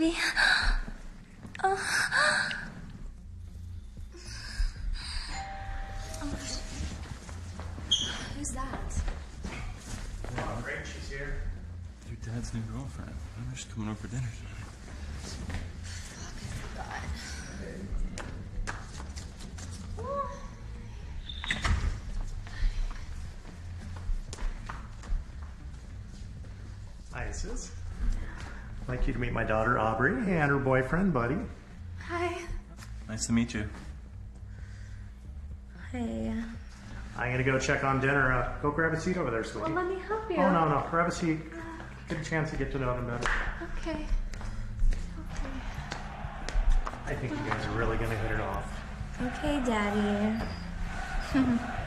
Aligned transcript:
Who's 0.00 0.16
that? 8.54 9.02
Mom, 10.36 10.62
great, 10.62 10.78
she's 10.86 11.10
here. 11.10 11.42
Your 12.08 12.16
dad's 12.24 12.54
new 12.54 12.62
girlfriend. 12.72 13.10
I 13.10 13.40
know 13.40 13.54
she's 13.54 13.66
coming 13.74 13.90
over 13.90 13.98
for 13.98 14.08
dinner 14.08 14.22
tonight. 14.38 14.70
Fuck, 16.74 16.88
God! 16.88 17.02
Hi, 27.12 27.30
sis. 27.32 27.72
I'd 28.90 28.96
like 28.96 29.06
you 29.06 29.12
to 29.12 29.20
meet 29.20 29.32
my 29.32 29.44
daughter 29.44 29.78
Aubrey 29.78 30.14
and 30.14 30.50
her 30.50 30.58
boyfriend 30.58 31.12
Buddy. 31.14 31.36
Hi. 32.08 32.36
Nice 33.08 33.26
to 33.26 33.32
meet 33.32 33.54
you. 33.54 33.70
Hey. 35.92 36.34
I'm 37.16 37.30
gonna 37.30 37.44
go 37.44 37.56
check 37.56 37.84
on 37.84 38.00
dinner. 38.00 38.32
Uh, 38.32 38.52
go 38.60 38.72
grab 38.72 38.92
a 38.92 38.98
seat 39.00 39.16
over 39.16 39.30
there, 39.30 39.44
sweetie. 39.44 39.72
Well, 39.72 39.84
let 39.84 39.94
me 39.94 40.02
help 40.08 40.28
you. 40.28 40.38
Oh 40.38 40.52
no, 40.52 40.68
no, 40.68 40.84
grab 40.90 41.06
a 41.06 41.12
seat. 41.12 41.38
Get 42.08 42.20
a 42.20 42.24
chance 42.24 42.50
to 42.50 42.56
get 42.56 42.72
to 42.72 42.80
know 42.80 42.96
them 42.96 43.06
better. 43.06 43.30
Okay. 43.78 43.92
okay. 43.92 44.06
I 47.06 47.14
think 47.14 47.30
you 47.30 47.48
guys 47.48 47.64
are 47.66 47.78
really 47.78 47.96
gonna 47.96 48.16
hit 48.16 48.32
it 48.32 48.40
off. 48.40 48.82
Okay, 49.22 49.62
Daddy. 49.64 50.44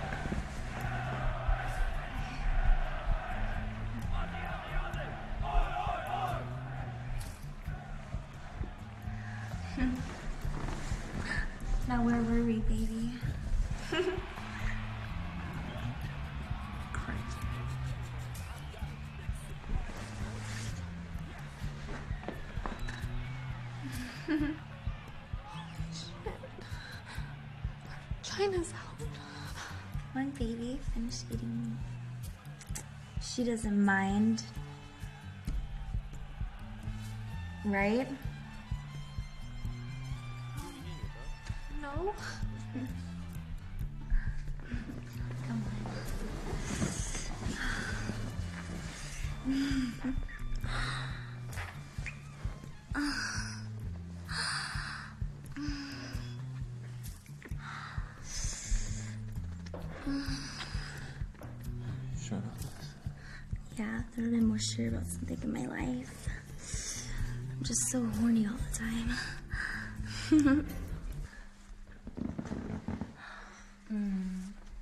now 11.94 12.02
where 12.04 12.22
were 12.24 12.44
we, 12.44 12.58
baby? 12.62 13.12
China's 28.24 28.74
out. 28.74 29.08
One 30.14 30.32
baby 30.32 30.80
finished 30.96 31.26
eating. 31.32 31.78
She 33.22 33.44
doesn't 33.44 33.86
mind. 33.86 34.42
Right? 37.64 38.08
No. 41.84 42.14
Come 45.48 45.64
Shut 62.18 62.38
up. 62.38 62.44
Yeah, 63.78 64.00
I've 64.00 64.18
never 64.18 64.32
been 64.32 64.48
more 64.48 64.58
sure 64.58 64.88
about 64.88 65.06
something 65.08 65.38
in 65.44 65.52
my 65.52 65.66
life. 65.66 66.30
I'm 67.52 67.64
just 67.64 67.92
so 67.92 68.06
horny 68.06 68.48
all 68.48 68.56
the 68.72 68.78
time. 70.40 70.66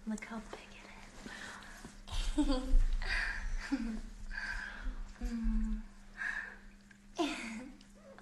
look 0.08 0.26
how 0.26 0.42
big 0.52 0.60
it 2.38 2.38
is. 2.38 2.48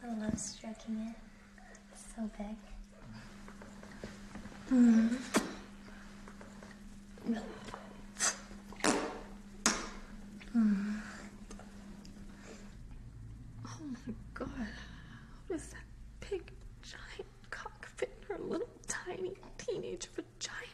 I 0.03 0.05
love 0.19 0.37
stroking 0.39 0.97
it. 1.09 1.15
So 2.15 2.21
big. 2.37 2.55
Oh 4.71 4.75
my 13.91 14.13
god. 14.33 14.49
How 14.49 14.65
does 15.49 15.67
that 15.67 15.83
big 16.29 16.51
giant 16.81 17.27
cock 17.51 17.87
fit 17.95 18.11
in 18.21 18.27
her 18.35 18.41
little 18.43 18.67
tiny 18.87 19.33
teenage 19.57 20.07
vagina? 20.15 20.68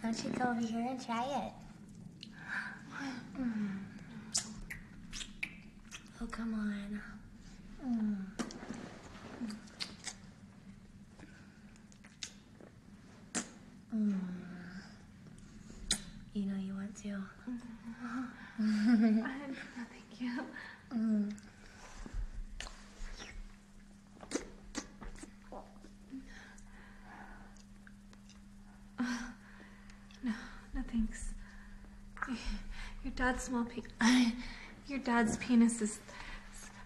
Why 0.00 0.10
don't 0.12 0.24
you 0.24 0.30
go 0.30 0.44
over 0.50 0.60
here 0.60 0.86
and 0.88 1.04
try 1.04 1.22
it? 1.24 1.52
Mm. 3.40 3.78
Oh, 6.22 6.26
come 6.26 6.54
on. 6.54 7.00
Mm. 7.86 8.16
Mm. 13.94 14.18
You 16.34 16.46
know 16.46 16.56
you 16.58 16.74
want 16.74 16.96
to. 17.02 17.22
No, 18.60 19.24
thank 19.90 20.20
you. 20.20 20.30
Mm. 20.94 21.32
No, 30.22 30.32
no 30.74 30.82
thanks. 30.90 31.30
Your 33.02 33.09
dad's 33.20 33.44
small 33.44 33.64
pe- 33.64 33.82
Your 34.88 34.98
dad's 34.98 35.36
penis 35.36 35.82
is 35.82 35.98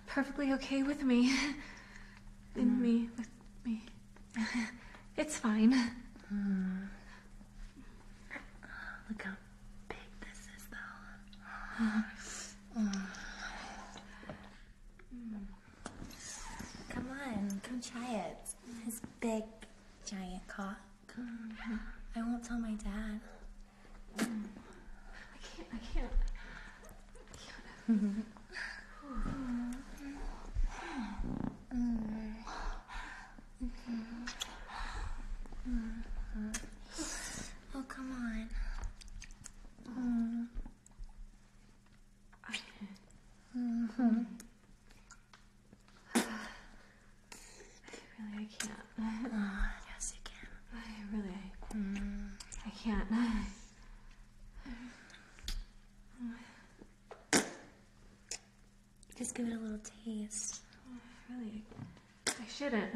perfectly 0.09 0.53
okay 0.55 0.83
with 0.83 1.03
me. 1.03 1.33
And 2.57 2.81
me 2.81 3.09
mm. 3.09 3.19
with 3.19 3.29
me. 3.65 3.83
It's 5.17 5.37
fine. 5.37 5.73
Mm. 6.33 6.89
Look 9.09 9.23
how 9.23 9.33
big 9.89 9.99
this 10.21 10.41
is, 10.57 10.65
though. 10.71 11.85
Mm. 12.79 13.07
Come 16.89 17.09
on, 17.11 17.61
come 17.63 17.81
try 17.81 18.15
it. 18.15 18.39
His 18.85 19.01
big, 19.21 19.45
giant 20.05 20.47
cock. 20.49 20.79
Mm-hmm. 21.19 21.75
I 22.17 22.23
won't 22.23 22.45
tell 22.45 22.59
my 22.59 22.75
dad. 22.75 23.21
I 24.19 24.23
can't. 24.23 25.69
I 25.73 25.79
can't. 25.93 26.11
Oh, 27.87 27.93
come 37.89 38.11
on. 38.11 38.49
Really, 48.19 48.39
I 48.39 48.47
can't. 48.59 48.87
Oh, 48.99 49.69
yes, 49.91 50.15
you 50.15 50.21
can. 50.25 50.49
I 50.73 50.77
really. 51.15 51.53
I 52.65 52.71
can't. 52.71 53.09
Just 59.17 59.35
give 59.37 59.47
it 59.47 59.53
a 59.53 59.59
little 59.59 59.79
taste. 60.05 60.61
Oh, 60.91 60.99
really. 61.31 61.63
I 62.29 62.47
shouldn't. 62.53 62.91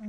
Oh. 0.00 0.06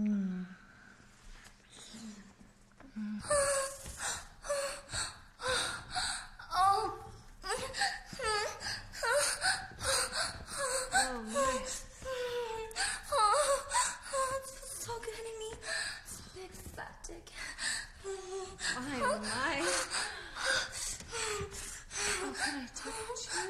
Oh, 10.98 11.22
my. 11.33 11.54
Oh, 13.12 13.31
it's 14.38 14.54
so 14.86 14.94
good 15.00 15.19
in 15.19 15.25
me. 15.39 15.51
It's 16.04 16.16
a 16.19 16.22
big 16.39 16.51
fat 16.51 16.95
dick. 17.06 17.27
Oh, 18.06 18.10
my. 19.22 19.56
Oh, 22.07 22.33
can 22.33 22.56
I 22.56 22.62
touch 22.75 23.24
you? 23.36 23.50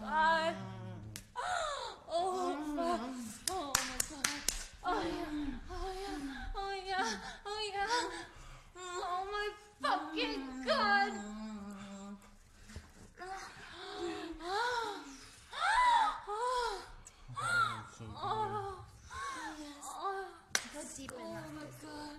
yes. 20.81 20.97
deep 20.97 21.11
oh 21.13 21.21
in 21.21 21.55
my 21.55 21.67
god. 21.81 22.17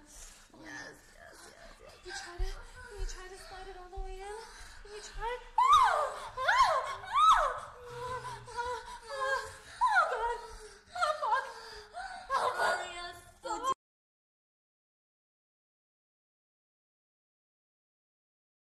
Yes, 0.63 0.95
yes, 1.19 1.35
yes, 1.51 1.67
yes. 1.83 1.95
You 2.07 2.13
try 2.15 2.37
to, 2.39 2.47
you 2.47 3.05
try 3.11 3.27
to 3.27 3.39
slide 3.39 3.69
it 3.71 3.77
all 3.79 3.91
the 3.91 4.03
way 4.05 4.19
in. 4.23 4.39
You 4.87 5.01
try. 5.03 5.52